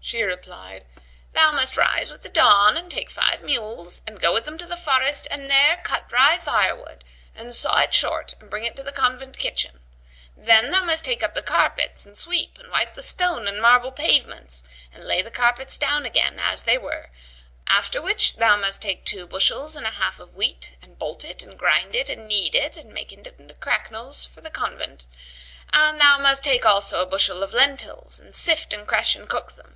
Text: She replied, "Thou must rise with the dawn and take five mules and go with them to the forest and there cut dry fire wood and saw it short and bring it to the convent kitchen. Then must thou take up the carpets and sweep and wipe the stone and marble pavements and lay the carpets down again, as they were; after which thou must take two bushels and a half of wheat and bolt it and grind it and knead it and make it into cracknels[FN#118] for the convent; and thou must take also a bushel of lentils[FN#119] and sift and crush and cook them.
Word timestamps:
She 0.00 0.22
replied, 0.22 0.86
"Thou 1.34 1.52
must 1.52 1.76
rise 1.76 2.10
with 2.10 2.22
the 2.22 2.30
dawn 2.30 2.78
and 2.78 2.90
take 2.90 3.10
five 3.10 3.42
mules 3.42 4.00
and 4.06 4.18
go 4.18 4.32
with 4.32 4.46
them 4.46 4.56
to 4.56 4.64
the 4.64 4.74
forest 4.76 5.28
and 5.30 5.50
there 5.50 5.82
cut 5.84 6.08
dry 6.08 6.38
fire 6.38 6.74
wood 6.74 7.04
and 7.36 7.54
saw 7.54 7.78
it 7.80 7.92
short 7.92 8.32
and 8.40 8.48
bring 8.48 8.64
it 8.64 8.74
to 8.76 8.82
the 8.82 8.90
convent 8.90 9.36
kitchen. 9.38 9.80
Then 10.34 10.70
must 10.70 11.04
thou 11.04 11.10
take 11.10 11.22
up 11.22 11.34
the 11.34 11.42
carpets 11.42 12.06
and 12.06 12.16
sweep 12.16 12.56
and 12.58 12.70
wipe 12.70 12.94
the 12.94 13.02
stone 13.02 13.46
and 13.46 13.60
marble 13.60 13.92
pavements 13.92 14.62
and 14.94 15.04
lay 15.04 15.20
the 15.20 15.30
carpets 15.30 15.76
down 15.76 16.06
again, 16.06 16.38
as 16.38 16.62
they 16.62 16.78
were; 16.78 17.10
after 17.66 18.00
which 18.00 18.36
thou 18.36 18.56
must 18.56 18.80
take 18.80 19.04
two 19.04 19.26
bushels 19.26 19.76
and 19.76 19.86
a 19.86 19.90
half 19.90 20.18
of 20.18 20.34
wheat 20.34 20.74
and 20.80 20.98
bolt 20.98 21.22
it 21.22 21.42
and 21.42 21.58
grind 21.58 21.94
it 21.94 22.08
and 22.08 22.26
knead 22.28 22.54
it 22.54 22.78
and 22.78 22.94
make 22.94 23.12
it 23.12 23.26
into 23.38 23.52
cracknels[FN#118] 23.52 24.28
for 24.30 24.40
the 24.40 24.48
convent; 24.48 25.04
and 25.74 26.00
thou 26.00 26.16
must 26.16 26.42
take 26.42 26.64
also 26.64 27.02
a 27.02 27.06
bushel 27.06 27.42
of 27.42 27.52
lentils[FN#119] 27.52 28.20
and 28.22 28.34
sift 28.34 28.72
and 28.72 28.86
crush 28.88 29.14
and 29.14 29.28
cook 29.28 29.52
them. 29.54 29.74